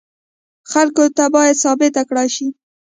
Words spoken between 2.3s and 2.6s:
شي.